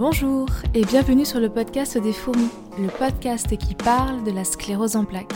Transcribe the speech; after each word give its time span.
Bonjour 0.00 0.48
et 0.72 0.82
bienvenue 0.86 1.26
sur 1.26 1.40
le 1.40 1.50
podcast 1.50 1.98
des 1.98 2.14
fourmis, 2.14 2.48
le 2.78 2.88
podcast 2.88 3.54
qui 3.58 3.74
parle 3.74 4.24
de 4.24 4.30
la 4.30 4.44
sclérose 4.44 4.96
en 4.96 5.04
plaques. 5.04 5.34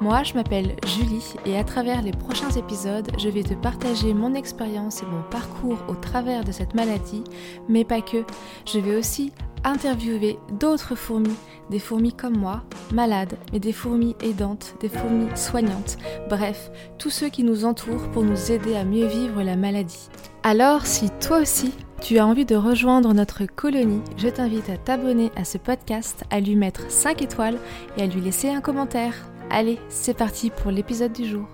Moi, 0.00 0.22
je 0.22 0.34
m'appelle 0.34 0.76
Julie 0.86 1.34
et 1.44 1.58
à 1.58 1.64
travers 1.64 2.02
les 2.02 2.12
prochains 2.12 2.50
épisodes, 2.50 3.10
je 3.18 3.28
vais 3.28 3.42
te 3.42 3.54
partager 3.54 4.14
mon 4.14 4.34
expérience 4.34 5.02
et 5.02 5.06
mon 5.06 5.22
parcours 5.28 5.78
au 5.88 5.96
travers 5.96 6.44
de 6.44 6.52
cette 6.52 6.74
maladie, 6.74 7.24
mais 7.68 7.84
pas 7.84 8.00
que. 8.00 8.22
Je 8.64 8.78
vais 8.78 8.94
aussi 8.94 9.32
interviewer 9.64 10.38
d'autres 10.52 10.94
fourmis, 10.94 11.34
des 11.70 11.80
fourmis 11.80 12.12
comme 12.12 12.36
moi, 12.36 12.62
malades, 12.92 13.36
mais 13.52 13.58
des 13.58 13.72
fourmis 13.72 14.14
aidantes, 14.20 14.76
des 14.78 14.88
fourmis 14.88 15.26
soignantes, 15.34 15.96
bref, 16.30 16.70
tous 16.98 17.10
ceux 17.10 17.28
qui 17.28 17.42
nous 17.42 17.64
entourent 17.64 18.08
pour 18.12 18.22
nous 18.22 18.52
aider 18.52 18.76
à 18.76 18.84
mieux 18.84 19.06
vivre 19.06 19.42
la 19.42 19.56
maladie. 19.56 20.08
Alors, 20.44 20.86
si 20.86 21.10
toi 21.18 21.38
aussi, 21.38 21.74
tu 22.06 22.18
as 22.18 22.26
envie 22.26 22.44
de 22.44 22.54
rejoindre 22.54 23.12
notre 23.14 23.46
colonie, 23.46 24.00
je 24.16 24.28
t'invite 24.28 24.70
à 24.70 24.76
t'abonner 24.76 25.32
à 25.34 25.44
ce 25.44 25.58
podcast, 25.58 26.22
à 26.30 26.38
lui 26.38 26.54
mettre 26.54 26.88
5 26.88 27.20
étoiles 27.20 27.58
et 27.96 28.02
à 28.02 28.06
lui 28.06 28.20
laisser 28.20 28.48
un 28.48 28.60
commentaire. 28.60 29.28
Allez, 29.50 29.80
c'est 29.88 30.16
parti 30.16 30.50
pour 30.50 30.70
l'épisode 30.70 31.12
du 31.12 31.26
jour. 31.26 31.48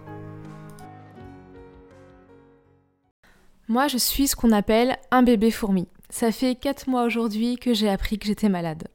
Moi, 3.66 3.88
je 3.88 3.96
suis 3.96 4.29
ce 4.29 4.37
qu'on 4.37 4.52
appelle 4.52 4.98
un 5.10 5.23
bébé 5.23 5.51
fourmi. 5.51 5.88
Ça 6.10 6.30
fait 6.30 6.55
4 6.55 6.87
mois 6.87 7.05
aujourd'hui 7.05 7.57
que 7.57 7.73
j'ai 7.73 7.88
appris 7.88 8.19
que 8.19 8.27
j'étais 8.27 8.51
malade. 8.51 8.88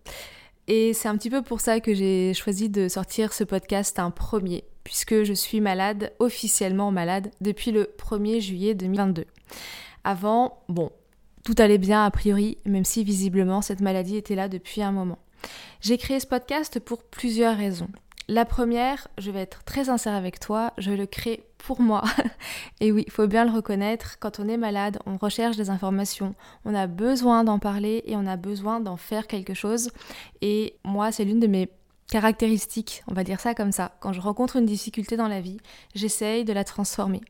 Et 0.68 0.94
c'est 0.94 1.08
un 1.08 1.18
petit 1.18 1.32
peu 1.32 1.42
pour 1.42 1.60
ça 1.60 1.80
que 1.80 1.96
j'ai 1.96 2.36
choisi 2.36 2.70
de 2.70 2.88
sortir 2.88 3.34
ce 3.34 3.44
podcast 3.44 3.98
un 3.98 4.12
premier, 4.12 4.64
puisque 4.84 5.24
je 5.24 5.34
suis 5.34 5.60
malade, 5.60 6.14
officiellement 6.20 6.92
malade, 6.92 7.32
depuis 7.42 7.72
le 7.72 7.90
1er 7.98 8.42
juillet 8.42 8.76
2022. 8.76 9.26
Avant, 10.04 10.60
bon, 10.70 10.92
tout 11.48 11.56
allait 11.60 11.78
bien 11.78 12.04
a 12.04 12.12
priori, 12.12 12.58
même 12.66 12.84
si 12.84 13.06
visiblement 13.06 13.62
cette 13.62 13.80
maladie 13.80 14.18
était 14.18 14.36
là 14.36 14.50
depuis 14.50 14.82
un 14.82 14.92
moment. 14.92 15.18
J'ai 15.80 15.98
créé 15.98 16.20
ce 16.20 16.28
podcast 16.28 16.78
pour 16.82 17.04
plusieurs 17.04 17.56
raisons. 17.56 17.88
La 18.28 18.44
première, 18.44 19.08
je 19.18 19.32
vais 19.32 19.44
être 19.44 19.64
très 19.64 19.86
sincère 19.86 20.14
avec 20.14 20.42
toi, 20.42 20.74
je 20.78 20.92
le 20.92 21.06
crée 21.06 21.46
pour 21.58 21.80
moi. 21.80 22.04
Et 22.82 22.92
oui, 22.92 23.06
il 23.08 23.14
faut 23.14 23.28
bien 23.28 23.46
le 23.46 23.52
reconnaître, 23.52 24.20
quand 24.20 24.42
on 24.42 24.50
est 24.50 24.58
malade, 24.58 25.00
on 25.06 25.16
recherche 25.16 25.56
des 25.56 25.70
informations, 25.70 26.36
on 26.66 26.76
a 26.76 26.86
besoin 26.86 27.46
d'en 27.46 27.60
parler 27.60 28.04
et 28.08 28.18
on 28.18 28.28
a 28.28 28.36
besoin 28.36 28.82
d'en 28.82 28.98
faire 28.98 29.26
quelque 29.26 29.54
chose. 29.54 29.92
Et 30.42 30.76
moi, 30.84 31.14
c'est 31.14 31.24
l'une 31.24 31.40
de 31.40 31.48
mes 31.48 31.70
caractéristiques, 32.08 33.04
on 33.08 33.14
va 33.14 33.24
dire 33.24 33.40
ça 33.40 33.54
comme 33.54 33.72
ça. 33.72 33.92
Quand 34.00 34.14
je 34.14 34.22
rencontre 34.22 34.56
une 34.56 34.66
difficulté 34.66 35.18
dans 35.18 35.28
la 35.28 35.42
vie, 35.42 35.58
j'essaye 35.94 36.46
de 36.46 36.54
la 36.54 36.64
transformer. 36.64 37.22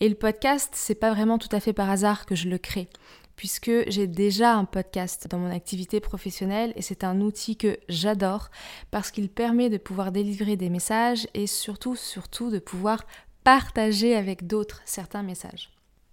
Et 0.00 0.08
le 0.08 0.14
podcast, 0.14 0.70
c'est 0.74 0.94
pas 0.94 1.12
vraiment 1.12 1.38
tout 1.38 1.48
à 1.52 1.60
fait 1.60 1.72
par 1.72 1.90
hasard 1.90 2.26
que 2.26 2.34
je 2.34 2.48
le 2.48 2.58
crée 2.58 2.88
puisque 3.36 3.72
j'ai 3.88 4.06
déjà 4.06 4.54
un 4.54 4.64
podcast 4.64 5.26
dans 5.28 5.38
mon 5.38 5.50
activité 5.50 5.98
professionnelle 5.98 6.72
et 6.76 6.82
c'est 6.82 7.02
un 7.02 7.20
outil 7.20 7.56
que 7.56 7.76
j'adore 7.88 8.50
parce 8.92 9.10
qu'il 9.10 9.28
permet 9.28 9.68
de 9.68 9.78
pouvoir 9.78 10.12
délivrer 10.12 10.56
des 10.56 10.70
messages 10.70 11.26
et 11.34 11.48
surtout, 11.48 11.96
surtout 11.96 12.50
de 12.50 12.60
pouvoir 12.60 13.04
partager 13.42 14.14
avec 14.14 14.46
d'autres 14.46 14.80
certains 14.84 15.22
messages. 15.22 15.71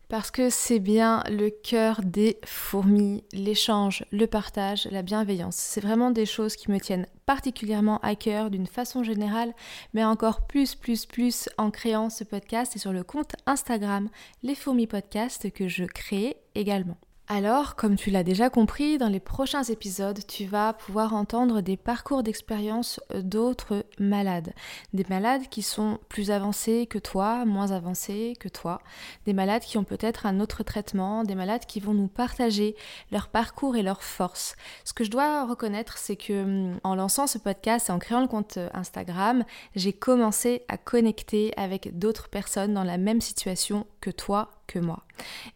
Parce 0.09 0.31
que 0.31 0.49
c'est 0.49 0.79
bien 0.79 1.21
le 1.29 1.51
cœur 1.51 2.01
des 2.03 2.39
fourmis, 2.43 3.23
l'échange, 3.31 4.03
le 4.11 4.25
partage, 4.25 4.87
la 4.89 5.03
bienveillance. 5.03 5.55
C'est 5.55 5.81
vraiment 5.81 6.09
des 6.09 6.25
choses 6.25 6.55
qui 6.55 6.71
me 6.71 6.79
tiennent 6.79 7.05
particulièrement 7.27 7.99
à 7.99 8.15
cœur 8.15 8.49
d'une 8.49 8.65
façon 8.65 9.03
générale, 9.03 9.53
mais 9.93 10.03
encore 10.03 10.47
plus, 10.47 10.73
plus, 10.73 11.05
plus 11.05 11.47
en 11.59 11.69
créant 11.69 12.09
ce 12.09 12.23
podcast 12.23 12.75
et 12.75 12.79
sur 12.79 12.91
le 12.91 13.03
compte 13.03 13.35
Instagram 13.45 14.09
Les 14.41 14.55
Fourmis 14.55 14.87
Podcast 14.87 15.51
que 15.51 15.67
je 15.67 15.85
crée 15.85 16.37
également. 16.55 16.97
Alors, 17.31 17.75
comme 17.75 17.95
tu 17.95 18.09
l'as 18.09 18.23
déjà 18.23 18.49
compris, 18.49 18.97
dans 18.97 19.07
les 19.07 19.19
prochains 19.19 19.61
épisodes, 19.61 20.17
tu 20.27 20.45
vas 20.45 20.73
pouvoir 20.73 21.13
entendre 21.13 21.61
des 21.61 21.77
parcours 21.77 22.23
d'expérience 22.23 22.99
d'autres 23.13 23.85
malades. 23.99 24.51
Des 24.93 25.05
malades 25.07 25.43
qui 25.47 25.61
sont 25.61 25.99
plus 26.09 26.31
avancés 26.31 26.87
que 26.87 26.97
toi, 26.97 27.45
moins 27.45 27.69
avancés 27.69 28.33
que 28.39 28.49
toi. 28.49 28.81
Des 29.27 29.33
malades 29.33 29.61
qui 29.61 29.77
ont 29.77 29.83
peut-être 29.83 30.25
un 30.25 30.39
autre 30.39 30.63
traitement, 30.63 31.23
des 31.23 31.35
malades 31.35 31.67
qui 31.67 31.79
vont 31.79 31.93
nous 31.93 32.07
partager 32.07 32.75
leur 33.11 33.27
parcours 33.27 33.75
et 33.75 33.83
leurs 33.83 34.01
forces. 34.01 34.55
Ce 34.83 34.93
que 34.93 35.03
je 35.03 35.11
dois 35.11 35.45
reconnaître, 35.45 35.99
c'est 35.99 36.15
que 36.15 36.41
hum, 36.71 36.79
en 36.83 36.95
lançant 36.95 37.27
ce 37.27 37.37
podcast 37.37 37.89
et 37.89 37.91
en 37.91 37.99
créant 37.99 38.21
le 38.21 38.27
compte 38.27 38.57
Instagram, 38.73 39.45
j'ai 39.75 39.93
commencé 39.93 40.63
à 40.67 40.77
connecter 40.77 41.53
avec 41.57 41.95
d'autres 41.99 42.27
personnes 42.27 42.73
dans 42.73 42.83
la 42.83 42.97
même 42.97 43.21
situation 43.21 43.85
que 44.01 44.09
toi 44.09 44.58
moi. 44.77 45.03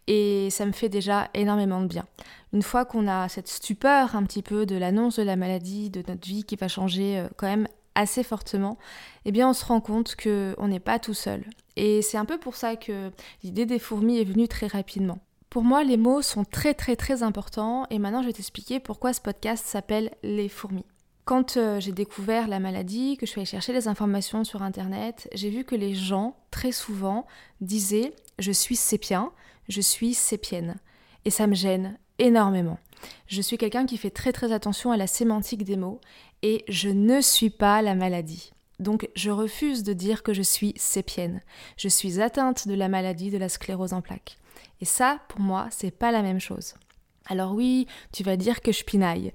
Et 0.08 0.50
ça 0.50 0.66
me 0.66 0.72
fait 0.72 0.90
déjà 0.90 1.30
énormément 1.36 1.82
de 1.82 1.88
bien. 1.88 2.06
Une 2.54 2.64
fois 2.64 2.86
qu'on 2.86 3.08
a 3.08 3.30
cette 3.30 3.48
stupeur 3.48 4.16
un 4.16 4.24
petit 4.24 4.42
peu 4.42 4.66
de 4.66 4.76
l'annonce 4.76 5.18
de 5.18 5.24
la 5.24 5.36
maladie, 5.36 5.90
de 5.90 6.04
notre 6.08 6.28
vie 6.28 6.44
qui 6.44 6.56
va 6.56 6.68
changer 6.68 7.20
euh, 7.20 7.28
quand 7.38 7.48
même 7.48 7.68
assez 7.96 8.24
fortement, 8.24 8.78
eh 9.26 9.32
bien 9.32 9.50
on 9.50 9.54
se 9.54 9.66
rend 9.66 9.82
compte 9.82 10.16
qu'on 10.16 10.68
n'est 10.68 10.80
pas 10.80 10.98
tout 10.98 11.14
seul. 11.14 11.44
Et 11.76 12.02
c'est 12.02 12.18
un 12.18 12.26
peu 12.26 12.38
pour 12.40 12.56
ça 12.56 12.76
que 12.76 13.12
l'idée 13.44 13.66
des 13.66 13.80
fourmis 13.80 14.20
est 14.20 14.24
venue 14.24 14.48
très 14.48 14.68
rapidement. 14.68 15.20
Pour 15.50 15.64
moi, 15.64 15.84
les 15.84 15.98
mots 15.98 16.24
sont 16.24 16.46
très 16.46 16.74
très 16.74 16.96
très 16.96 17.22
importants 17.22 17.86
et 17.92 18.00
maintenant 18.00 18.24
je 18.24 18.28
vais 18.28 18.34
t'expliquer 18.34 18.80
pourquoi 18.80 19.14
ce 19.14 19.22
podcast 19.22 19.64
s'appelle 19.66 20.12
Les 20.24 20.50
fourmis. 20.50 20.86
Quand 21.26 21.56
euh, 21.56 21.80
j'ai 21.80 21.94
découvert 21.94 22.48
la 22.48 22.60
maladie, 22.60 23.16
que 23.16 23.26
je 23.26 23.32
suis 23.32 23.40
allée 23.40 23.46
chercher 23.46 23.72
des 23.72 23.88
informations 23.88 24.44
sur 24.44 24.62
Internet, 24.62 25.30
j'ai 25.34 25.50
vu 25.50 25.64
que 25.64 25.76
les 25.76 25.96
gens, 25.96 26.36
très 26.52 26.74
souvent, 26.74 27.26
disaient 27.62 28.14
je 28.40 28.52
suis 28.52 28.76
sépien, 28.76 29.32
je 29.70 29.80
suis 29.80 30.14
sépienne. 30.14 30.76
Et 31.24 31.30
ça 31.30 31.48
me 31.48 31.56
gêne 31.56 31.98
énormément. 32.20 32.78
Je 33.28 33.42
suis 33.42 33.58
quelqu'un 33.58 33.86
qui 33.86 33.98
fait 33.98 34.10
très 34.10 34.34
très 34.34 34.52
attention 34.52 34.92
à 34.92 34.98
la 34.98 35.08
sémantique 35.08 35.64
des 35.64 35.78
mots 35.78 36.02
et 36.42 36.66
je 36.68 36.90
ne 36.90 37.22
suis 37.22 37.50
pas 37.50 37.82
la 37.82 37.96
maladie. 37.96 38.52
Donc 38.80 39.10
je 39.16 39.30
refuse 39.30 39.84
de 39.84 39.94
dire 39.94 40.24
que 40.24 40.34
je 40.34 40.42
suis 40.42 40.74
sépienne. 40.76 41.42
Je 41.78 41.88
suis 41.88 42.22
atteinte 42.22 42.68
de 42.68 42.74
la 42.74 42.90
maladie 42.90 43.32
de 43.32 43.38
la 43.38 43.50
sclérose 43.50 43.94
en 43.94 44.02
plaques. 44.02 44.38
Et 44.82 44.86
ça, 44.86 45.20
pour 45.30 45.40
moi, 45.40 45.68
c'est 45.72 45.92
pas 45.92 46.12
la 46.12 46.22
même 46.22 46.42
chose. 46.42 46.74
Alors 47.28 47.54
oui, 47.54 47.88
tu 48.12 48.24
vas 48.24 48.36
dire 48.36 48.62
que 48.62 48.74
je 48.74 48.84
pinaille 48.84 49.32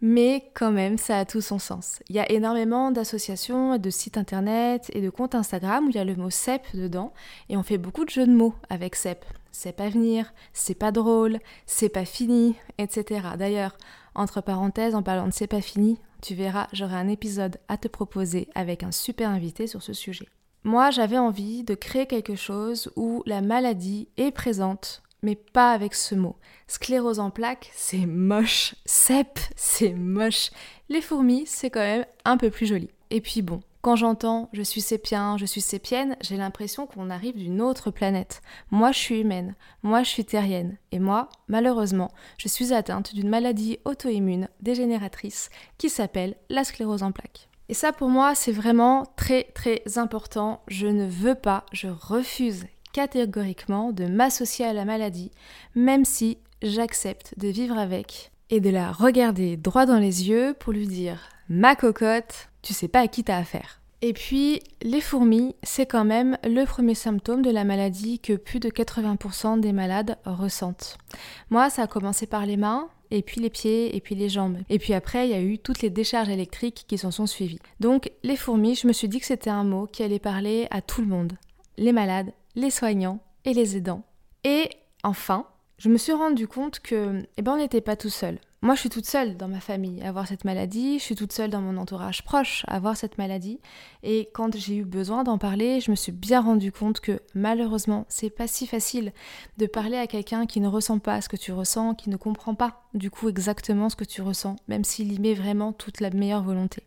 mais 0.00 0.50
quand 0.54 0.72
même, 0.72 0.98
ça 0.98 1.18
a 1.18 1.24
tout 1.24 1.40
son 1.40 1.58
sens. 1.58 2.00
Il 2.08 2.16
y 2.16 2.20
a 2.20 2.30
énormément 2.30 2.90
d'associations, 2.90 3.78
de 3.78 3.90
sites 3.90 4.18
internet 4.18 4.90
et 4.92 5.00
de 5.00 5.10
comptes 5.10 5.34
Instagram 5.34 5.86
où 5.86 5.90
il 5.90 5.96
y 5.96 5.98
a 5.98 6.04
le 6.04 6.16
mot 6.16 6.30
CEP 6.30 6.74
dedans, 6.74 7.12
et 7.48 7.56
on 7.56 7.62
fait 7.62 7.78
beaucoup 7.78 8.04
de 8.04 8.10
jeux 8.10 8.26
de 8.26 8.34
mots 8.34 8.54
avec 8.68 8.94
CEP. 8.94 9.24
C'est 9.52 9.72
pas 9.72 9.88
venir, 9.88 10.34
c'est 10.52 10.74
pas 10.74 10.92
drôle, 10.92 11.38
c'est 11.64 11.88
pas 11.88 12.04
fini, 12.04 12.56
etc. 12.78 13.28
D'ailleurs, 13.38 13.76
entre 14.14 14.40
parenthèses, 14.40 14.94
en 14.94 15.02
parlant 15.02 15.28
de 15.28 15.32
c'est 15.32 15.46
pas 15.46 15.62
fini, 15.62 15.98
tu 16.22 16.34
verras, 16.34 16.66
j'aurai 16.72 16.96
un 16.96 17.08
épisode 17.08 17.58
à 17.68 17.76
te 17.76 17.88
proposer 17.88 18.48
avec 18.54 18.82
un 18.82 18.92
super 18.92 19.30
invité 19.30 19.66
sur 19.66 19.82
ce 19.82 19.92
sujet. 19.92 20.28
Moi, 20.64 20.90
j'avais 20.90 21.18
envie 21.18 21.62
de 21.62 21.74
créer 21.74 22.06
quelque 22.06 22.34
chose 22.34 22.90
où 22.96 23.22
la 23.24 23.40
maladie 23.40 24.08
est 24.16 24.32
présente 24.32 25.02
mais 25.22 25.34
pas 25.34 25.72
avec 25.72 25.94
ce 25.94 26.14
mot. 26.14 26.36
Sclérose 26.66 27.20
en 27.20 27.30
plaques, 27.30 27.70
c'est 27.74 28.06
moche. 28.06 28.74
Cep, 28.84 29.38
c'est 29.54 29.92
moche. 29.92 30.50
Les 30.88 31.00
fourmis, 31.00 31.44
c'est 31.46 31.70
quand 31.70 31.80
même 31.80 32.06
un 32.24 32.36
peu 32.36 32.50
plus 32.50 32.66
joli. 32.66 32.90
Et 33.10 33.20
puis 33.20 33.42
bon, 33.42 33.60
quand 33.86 33.94
j'entends 33.94 34.48
je 34.52 34.62
suis 34.62 34.80
sépien, 34.80 35.36
je 35.38 35.46
suis 35.46 35.60
sépienne, 35.60 36.16
j'ai 36.20 36.36
l'impression 36.36 36.88
qu'on 36.88 37.08
arrive 37.08 37.36
d'une 37.36 37.62
autre 37.62 37.92
planète. 37.92 38.42
Moi, 38.72 38.90
je 38.90 38.98
suis 38.98 39.20
humaine, 39.20 39.54
moi, 39.84 40.02
je 40.02 40.08
suis 40.08 40.24
terrienne, 40.24 40.76
et 40.90 40.98
moi, 40.98 41.28
malheureusement, 41.46 42.10
je 42.36 42.48
suis 42.48 42.72
atteinte 42.72 43.14
d'une 43.14 43.28
maladie 43.28 43.78
auto-immune 43.84 44.48
dégénératrice 44.60 45.50
qui 45.78 45.88
s'appelle 45.88 46.34
la 46.50 46.64
sclérose 46.64 47.04
en 47.04 47.12
plaques. 47.12 47.48
Et 47.68 47.74
ça, 47.74 47.92
pour 47.92 48.08
moi, 48.08 48.34
c'est 48.34 48.50
vraiment 48.50 49.06
très 49.16 49.44
très 49.54 49.98
important. 49.98 50.62
Je 50.66 50.88
ne 50.88 51.06
veux 51.06 51.36
pas, 51.36 51.64
je 51.72 51.86
refuse 51.86 52.66
catégoriquement 52.96 53.92
de 53.92 54.06
m'associer 54.06 54.64
à 54.64 54.72
la 54.72 54.86
maladie, 54.86 55.30
même 55.74 56.06
si 56.06 56.38
j'accepte 56.62 57.34
de 57.38 57.48
vivre 57.48 57.76
avec 57.76 58.32
et 58.48 58.58
de 58.58 58.70
la 58.70 58.90
regarder 58.90 59.58
droit 59.58 59.84
dans 59.84 59.98
les 59.98 60.30
yeux 60.30 60.54
pour 60.58 60.72
lui 60.72 60.86
dire 60.86 61.28
Ma 61.50 61.76
cocotte, 61.76 62.48
tu 62.62 62.72
sais 62.72 62.88
pas 62.88 63.00
à 63.00 63.06
qui 63.06 63.22
t'as 63.22 63.36
affaire. 63.36 63.82
Et 64.00 64.14
puis, 64.14 64.60
les 64.80 65.02
fourmis, 65.02 65.54
c'est 65.62 65.84
quand 65.84 66.06
même 66.06 66.38
le 66.42 66.64
premier 66.64 66.94
symptôme 66.94 67.42
de 67.42 67.50
la 67.50 67.64
maladie 67.64 68.18
que 68.18 68.32
plus 68.32 68.60
de 68.60 68.70
80% 68.70 69.60
des 69.60 69.72
malades 69.72 70.16
ressentent. 70.24 70.96
Moi, 71.50 71.68
ça 71.68 71.82
a 71.82 71.86
commencé 71.86 72.26
par 72.26 72.46
les 72.46 72.56
mains, 72.56 72.88
et 73.10 73.20
puis 73.20 73.42
les 73.42 73.50
pieds, 73.50 73.94
et 73.94 74.00
puis 74.00 74.14
les 74.14 74.30
jambes. 74.30 74.56
Et 74.70 74.78
puis 74.78 74.94
après, 74.94 75.28
il 75.28 75.32
y 75.32 75.34
a 75.34 75.42
eu 75.42 75.58
toutes 75.58 75.82
les 75.82 75.90
décharges 75.90 76.30
électriques 76.30 76.86
qui 76.88 76.96
s'en 76.96 77.10
sont 77.10 77.26
suivies. 77.26 77.60
Donc, 77.78 78.10
les 78.22 78.36
fourmis, 78.36 78.74
je 78.74 78.86
me 78.86 78.94
suis 78.94 79.08
dit 79.08 79.20
que 79.20 79.26
c'était 79.26 79.50
un 79.50 79.64
mot 79.64 79.86
qui 79.86 80.02
allait 80.02 80.18
parler 80.18 80.66
à 80.70 80.80
tout 80.80 81.02
le 81.02 81.08
monde. 81.08 81.34
Les 81.76 81.92
malades, 81.92 82.32
les 82.56 82.70
soignants 82.70 83.20
et 83.44 83.54
les 83.54 83.76
aidants. 83.76 84.02
Et 84.42 84.70
enfin, 85.04 85.46
je 85.78 85.88
me 85.88 85.98
suis 85.98 86.12
rendu 86.12 86.48
compte 86.48 86.80
que, 86.80 87.22
eh 87.36 87.42
ben, 87.42 87.52
on 87.52 87.56
n'était 87.58 87.80
pas 87.80 87.96
tout 87.96 88.10
seul. 88.10 88.38
Moi, 88.62 88.74
je 88.74 88.80
suis 88.80 88.88
toute 88.88 89.06
seule 89.06 89.36
dans 89.36 89.46
ma 89.46 89.60
famille 89.60 90.02
à 90.02 90.08
avoir 90.08 90.26
cette 90.26 90.44
maladie, 90.44 90.98
je 90.98 91.04
suis 91.04 91.14
toute 91.14 91.32
seule 91.32 91.50
dans 91.50 91.60
mon 91.60 91.76
entourage 91.76 92.24
proche 92.24 92.64
à 92.66 92.76
avoir 92.76 92.96
cette 92.96 93.18
maladie. 93.18 93.60
Et 94.02 94.30
quand 94.32 94.56
j'ai 94.56 94.76
eu 94.76 94.84
besoin 94.84 95.22
d'en 95.22 95.36
parler, 95.36 95.80
je 95.80 95.90
me 95.90 95.96
suis 95.96 96.10
bien 96.10 96.40
rendu 96.40 96.72
compte 96.72 97.00
que 97.00 97.20
malheureusement, 97.34 98.06
c'est 98.08 98.30
pas 98.30 98.46
si 98.46 98.66
facile 98.66 99.12
de 99.58 99.66
parler 99.66 99.98
à 99.98 100.06
quelqu'un 100.06 100.46
qui 100.46 100.60
ne 100.60 100.68
ressent 100.68 100.98
pas 100.98 101.20
ce 101.20 101.28
que 101.28 101.36
tu 101.36 101.52
ressens, 101.52 101.94
qui 101.94 102.08
ne 102.08 102.16
comprend 102.16 102.54
pas 102.54 102.88
du 102.94 103.10
coup 103.10 103.28
exactement 103.28 103.90
ce 103.90 103.96
que 103.96 104.04
tu 104.04 104.22
ressens, 104.22 104.56
même 104.66 104.82
s'il 104.82 105.12
y 105.12 105.20
met 105.20 105.34
vraiment 105.34 105.72
toute 105.72 106.00
la 106.00 106.10
meilleure 106.10 106.42
volonté. 106.42 106.82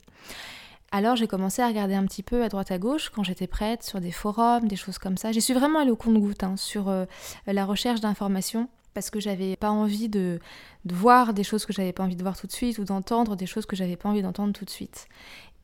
Alors 0.92 1.16
j'ai 1.16 1.28
commencé 1.28 1.62
à 1.62 1.68
regarder 1.68 1.94
un 1.94 2.06
petit 2.06 2.24
peu 2.24 2.44
à 2.44 2.50
droite 2.50 2.72
à 2.72 2.80
gauche 2.80 3.10
quand 3.10 3.24
j'étais 3.24 3.48
prête 3.48 3.84
sur 3.84 4.02
des 4.02 4.12
forums, 4.12 4.68
des 4.68 4.76
choses 4.76 4.98
comme 4.98 5.18
ça. 5.18 5.32
J'y 5.32 5.42
suis 5.42 5.54
vraiment 5.54 5.80
allée 5.80 5.92
au 5.92 5.96
compte-goutte 5.96 6.44
hein, 6.44 6.58
sur 6.58 6.90
euh, 6.90 7.06
la 7.46 7.66
recherche 7.66 8.02
d'informations 8.02 8.68
parce 8.94 9.10
que 9.10 9.20
j'avais 9.20 9.56
pas 9.56 9.70
envie 9.70 10.10
de, 10.10 10.40
voir 10.86 11.34
des 11.34 11.44
choses 11.44 11.66
que 11.66 11.74
j'avais 11.74 11.94
pas 11.94 12.04
envie 12.04 12.16
de 12.16 12.24
voir 12.24 12.38
tout 12.38 12.48
de 12.48 12.52
suite 12.52 12.80
ou 12.80 12.86
d'entendre 12.86 13.36
des 13.36 13.46
choses 13.46 13.66
que 13.66 13.76
j'avais 13.76 13.96
pas 13.96 14.10
envie 14.10 14.22
d'entendre 14.22 14.52
tout 14.52 14.66
de 14.66 14.70
suite. 14.70 15.08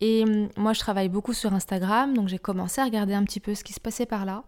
Et 0.02 0.24
hum, 0.24 0.50
moi, 0.58 0.74
je 0.74 0.80
travaille 0.80 1.10
beaucoup 1.10 1.34
sur 1.34 1.54
Instagram, 1.54 2.14
donc 2.14 2.28
j'ai 2.28 2.38
commencé 2.38 2.82
à 2.82 2.86
regarder 2.86 3.14
un 3.14 3.24
petit 3.24 3.40
peu 3.40 3.56
ce 3.56 3.64
qui 3.64 3.74
se 3.74 3.80
passait 3.80 4.06
par 4.06 4.26
là. 4.26 4.44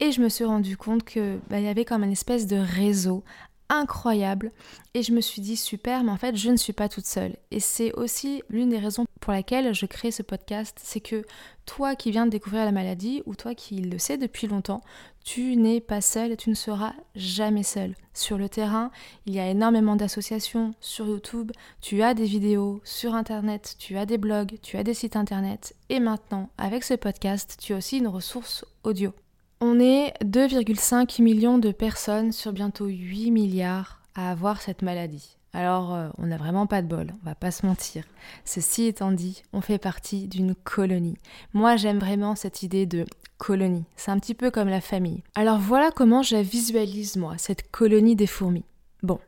Et 0.00 0.12
je 0.12 0.20
me 0.20 0.28
suis 0.28 0.44
rendu 0.44 0.76
compte 0.76 1.04
qu'il 1.04 1.40
bah, 1.48 1.58
y 1.58 1.68
avait 1.68 1.84
comme 1.84 2.04
une 2.04 2.12
espèce 2.12 2.46
de 2.46 2.56
réseau 2.56 3.24
incroyable. 3.68 4.52
Et 4.94 5.02
je 5.02 5.12
me 5.12 5.20
suis 5.20 5.40
dit 5.40 5.56
super 5.56 6.04
mais 6.04 6.12
en 6.12 6.16
fait 6.16 6.36
je 6.36 6.50
ne 6.50 6.56
suis 6.56 6.72
pas 6.72 6.88
toute 6.88 7.06
seule. 7.06 7.36
Et 7.50 7.60
c'est 7.60 7.92
aussi 7.92 8.42
l'une 8.48 8.70
des 8.70 8.78
raisons 8.78 9.06
pour 9.20 9.32
laquelle 9.32 9.74
je 9.74 9.86
crée 9.86 10.10
ce 10.10 10.22
podcast. 10.22 10.78
C'est 10.82 11.00
que 11.00 11.24
toi 11.66 11.94
qui 11.94 12.10
viens 12.10 12.24
de 12.24 12.30
découvrir 12.30 12.64
la 12.64 12.72
maladie 12.72 13.22
ou 13.26 13.34
toi 13.34 13.54
qui 13.54 13.80
le 13.82 13.98
sais 13.98 14.16
depuis 14.16 14.46
longtemps 14.46 14.82
tu 15.22 15.56
n'es 15.56 15.80
pas 15.80 16.00
seul 16.00 16.32
et 16.32 16.36
tu 16.38 16.48
ne 16.48 16.54
seras 16.54 16.94
jamais 17.14 17.62
seul 17.62 17.94
sur 18.14 18.38
le 18.38 18.48
terrain 18.48 18.90
il 19.26 19.34
y 19.34 19.38
a 19.38 19.50
énormément 19.50 19.94
d'associations 19.94 20.74
sur 20.80 21.06
YouTube 21.06 21.52
tu 21.82 22.02
as 22.02 22.14
des 22.14 22.24
vidéos 22.24 22.80
sur 22.84 23.14
internet 23.14 23.76
tu 23.78 23.98
as 23.98 24.06
des 24.06 24.16
blogs 24.16 24.58
tu 24.62 24.78
as 24.78 24.82
des 24.82 24.94
sites 24.94 25.16
internet. 25.16 25.74
Et 25.90 26.00
maintenant 26.00 26.48
avec 26.56 26.84
ce 26.84 26.94
podcast 26.94 27.58
tu 27.60 27.74
as 27.74 27.76
aussi 27.76 27.98
une 27.98 28.08
ressource 28.08 28.64
audio 28.82 29.12
on 29.60 29.80
est 29.80 30.14
2,5 30.24 31.20
millions 31.22 31.58
de 31.58 31.72
personnes 31.72 32.32
sur 32.32 32.52
bientôt 32.52 32.86
8 32.86 33.30
milliards 33.30 34.00
à 34.14 34.30
avoir 34.30 34.60
cette 34.60 34.82
maladie. 34.82 35.36
Alors, 35.52 35.94
euh, 35.94 36.08
on 36.18 36.26
n'a 36.26 36.36
vraiment 36.36 36.66
pas 36.66 36.82
de 36.82 36.86
bol, 36.86 37.12
on 37.22 37.26
va 37.26 37.34
pas 37.34 37.50
se 37.50 37.66
mentir. 37.66 38.04
Ceci 38.44 38.84
étant 38.84 39.12
dit, 39.12 39.42
on 39.52 39.60
fait 39.60 39.78
partie 39.78 40.28
d'une 40.28 40.54
colonie. 40.54 41.16
Moi, 41.54 41.76
j'aime 41.76 41.98
vraiment 41.98 42.36
cette 42.36 42.62
idée 42.62 42.86
de 42.86 43.06
colonie. 43.38 43.84
C'est 43.96 44.10
un 44.10 44.18
petit 44.18 44.34
peu 44.34 44.50
comme 44.50 44.68
la 44.68 44.80
famille. 44.80 45.22
Alors 45.34 45.58
voilà 45.58 45.90
comment 45.90 46.22
je 46.22 46.36
visualise, 46.36 47.16
moi, 47.16 47.34
cette 47.38 47.70
colonie 47.70 48.16
des 48.16 48.26
fourmis. 48.26 48.64
Bon, 49.02 49.18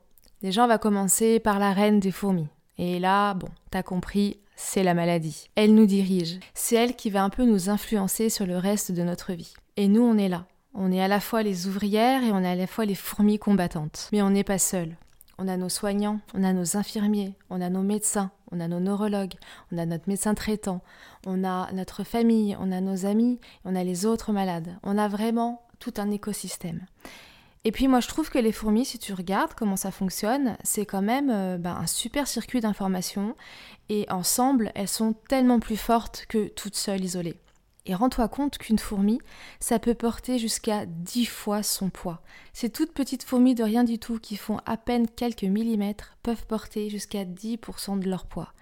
déjà, 0.42 0.64
on 0.64 0.68
va 0.68 0.78
commencer 0.78 1.40
par 1.40 1.58
la 1.58 1.72
reine 1.72 2.00
des 2.00 2.10
fourmis. 2.12 2.48
Et 2.78 2.98
là, 2.98 3.34
bon, 3.34 3.48
t'as 3.70 3.82
compris, 3.82 4.38
c'est 4.56 4.82
la 4.82 4.94
maladie. 4.94 5.48
Elle 5.54 5.74
nous 5.74 5.86
dirige. 5.86 6.38
C'est 6.54 6.76
elle 6.76 6.96
qui 6.96 7.10
va 7.10 7.24
un 7.24 7.30
peu 7.30 7.44
nous 7.44 7.70
influencer 7.70 8.28
sur 8.28 8.46
le 8.46 8.58
reste 8.58 8.92
de 8.92 9.02
notre 9.02 9.32
vie. 9.32 9.54
Et 9.80 9.88
nous, 9.88 10.02
on 10.02 10.18
est 10.18 10.28
là. 10.28 10.44
On 10.74 10.92
est 10.92 11.00
à 11.00 11.08
la 11.08 11.20
fois 11.20 11.42
les 11.42 11.66
ouvrières 11.66 12.22
et 12.22 12.32
on 12.32 12.44
est 12.44 12.50
à 12.50 12.54
la 12.54 12.66
fois 12.66 12.84
les 12.84 12.94
fourmis 12.94 13.38
combattantes. 13.38 14.10
Mais 14.12 14.20
on 14.20 14.28
n'est 14.28 14.44
pas 14.44 14.58
seul. 14.58 14.94
On 15.38 15.48
a 15.48 15.56
nos 15.56 15.70
soignants, 15.70 16.20
on 16.34 16.44
a 16.44 16.52
nos 16.52 16.76
infirmiers, 16.76 17.32
on 17.48 17.62
a 17.62 17.70
nos 17.70 17.80
médecins, 17.80 18.30
on 18.52 18.60
a 18.60 18.68
nos 18.68 18.78
neurologues, 18.78 19.36
on 19.72 19.78
a 19.78 19.86
notre 19.86 20.06
médecin 20.06 20.34
traitant, 20.34 20.82
on 21.24 21.44
a 21.44 21.72
notre 21.72 22.04
famille, 22.04 22.58
on 22.60 22.72
a 22.72 22.82
nos 22.82 23.06
amis, 23.06 23.40
on 23.64 23.74
a 23.74 23.82
les 23.82 24.04
autres 24.04 24.32
malades. 24.32 24.76
On 24.82 24.98
a 24.98 25.08
vraiment 25.08 25.62
tout 25.78 25.94
un 25.96 26.10
écosystème. 26.10 26.84
Et 27.64 27.72
puis 27.72 27.88
moi 27.88 28.00
je 28.00 28.08
trouve 28.08 28.28
que 28.28 28.38
les 28.38 28.52
fourmis, 28.52 28.84
si 28.84 28.98
tu 28.98 29.14
regardes 29.14 29.54
comment 29.54 29.76
ça 29.76 29.90
fonctionne, 29.90 30.58
c'est 30.62 30.84
quand 30.84 31.00
même 31.00 31.30
euh, 31.30 31.56
ben, 31.56 31.74
un 31.74 31.86
super 31.86 32.28
circuit 32.28 32.60
d'information 32.60 33.34
et 33.88 34.04
ensemble 34.10 34.72
elles 34.74 34.88
sont 34.88 35.14
tellement 35.30 35.58
plus 35.58 35.78
fortes 35.78 36.26
que 36.28 36.48
toutes 36.48 36.76
seules 36.76 37.02
isolées. 37.02 37.38
Et 37.86 37.94
rends-toi 37.94 38.28
compte 38.28 38.58
qu'une 38.58 38.78
fourmi, 38.78 39.18
ça 39.58 39.78
peut 39.78 39.94
porter 39.94 40.38
jusqu'à 40.38 40.84
10 40.86 41.26
fois 41.26 41.62
son 41.62 41.88
poids. 41.88 42.20
Ces 42.52 42.70
toutes 42.70 42.92
petites 42.92 43.24
fourmis 43.24 43.54
de 43.54 43.64
rien 43.64 43.84
du 43.84 43.98
tout 43.98 44.18
qui 44.18 44.36
font 44.36 44.58
à 44.66 44.76
peine 44.76 45.08
quelques 45.08 45.44
millimètres 45.44 46.16
peuvent 46.22 46.46
porter 46.46 46.90
jusqu'à 46.90 47.24
10% 47.24 47.98
de 47.98 48.08
leur 48.08 48.26
poids. 48.26 48.52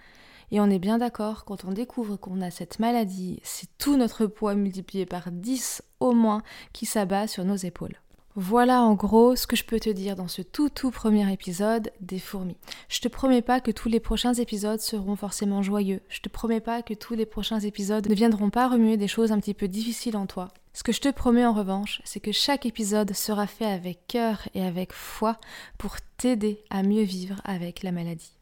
Et 0.50 0.60
on 0.60 0.70
est 0.70 0.78
bien 0.78 0.98
d'accord, 0.98 1.44
quand 1.44 1.64
on 1.64 1.72
découvre 1.72 2.16
qu'on 2.16 2.40
a 2.40 2.50
cette 2.50 2.78
maladie, 2.78 3.40
c'est 3.42 3.68
tout 3.76 3.96
notre 3.96 4.26
poids 4.26 4.54
multiplié 4.54 5.04
par 5.04 5.30
10 5.30 5.82
au 6.00 6.12
moins 6.12 6.42
qui 6.72 6.86
s'abat 6.86 7.26
sur 7.26 7.44
nos 7.44 7.56
épaules. 7.56 7.98
Voilà 8.40 8.82
en 8.82 8.94
gros 8.94 9.34
ce 9.34 9.48
que 9.48 9.56
je 9.56 9.64
peux 9.64 9.80
te 9.80 9.90
dire 9.90 10.14
dans 10.14 10.28
ce 10.28 10.42
tout 10.42 10.68
tout 10.68 10.92
premier 10.92 11.32
épisode 11.32 11.90
des 12.00 12.20
fourmis. 12.20 12.56
Je 12.88 13.00
te 13.00 13.08
promets 13.08 13.42
pas 13.42 13.60
que 13.60 13.72
tous 13.72 13.88
les 13.88 13.98
prochains 13.98 14.34
épisodes 14.34 14.78
seront 14.78 15.16
forcément 15.16 15.60
joyeux. 15.60 16.02
Je 16.08 16.20
te 16.20 16.28
promets 16.28 16.60
pas 16.60 16.82
que 16.82 16.94
tous 16.94 17.14
les 17.14 17.26
prochains 17.26 17.58
épisodes 17.58 18.08
ne 18.08 18.14
viendront 18.14 18.50
pas 18.50 18.68
remuer 18.68 18.96
des 18.96 19.08
choses 19.08 19.32
un 19.32 19.40
petit 19.40 19.54
peu 19.54 19.66
difficiles 19.66 20.16
en 20.16 20.26
toi. 20.26 20.52
Ce 20.72 20.84
que 20.84 20.92
je 20.92 21.00
te 21.00 21.08
promets 21.08 21.46
en 21.46 21.52
revanche, 21.52 22.00
c'est 22.04 22.20
que 22.20 22.30
chaque 22.30 22.64
épisode 22.64 23.12
sera 23.12 23.48
fait 23.48 23.66
avec 23.66 24.06
cœur 24.06 24.48
et 24.54 24.62
avec 24.62 24.92
foi 24.92 25.38
pour 25.76 25.96
t'aider 26.16 26.62
à 26.70 26.84
mieux 26.84 27.02
vivre 27.02 27.40
avec 27.44 27.82
la 27.82 27.90
maladie. 27.90 28.37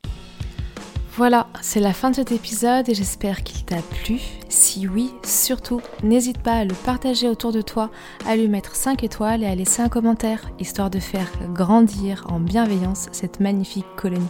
Voilà, 1.17 1.47
c'est 1.63 1.81
la 1.81 1.95
fin 1.95 2.11
de 2.11 2.17
cet 2.17 2.31
épisode 2.31 2.91
et 2.91 2.95
j'espère 2.95 3.43
qu'il 3.43 3.65
t'a 3.65 3.81
plu. 3.81 4.21
Si 4.51 4.87
oui, 4.87 5.15
surtout, 5.25 5.81
n'hésite 6.03 6.37
pas 6.37 6.53
à 6.53 6.65
le 6.67 6.75
partager 6.75 7.27
autour 7.27 7.53
de 7.53 7.63
toi, 7.63 7.91
à 8.27 8.37
lui 8.37 8.49
mettre 8.49 8.77
5 8.77 9.03
étoiles 9.03 9.43
et 9.43 9.47
à 9.47 9.55
laisser 9.55 9.81
un 9.81 9.89
commentaire, 9.89 10.51
histoire 10.61 10.91
de 10.91 10.99
faire 10.99 11.31
grandir 11.55 12.27
en 12.29 12.39
bienveillance 12.39 13.07
cette 13.13 13.41
magnifique 13.41 13.87
colonie. 13.97 14.29